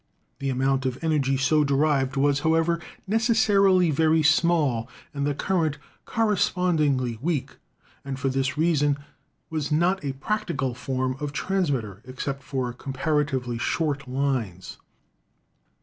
[0.39, 7.19] The amount of energy so derived was, however, necessarily very small and the current correspondingly
[7.21, 7.57] weak,
[8.03, 9.03] and for this reason this
[9.51, 14.79] was not a practical form of transmitter, except for comparatively short lines.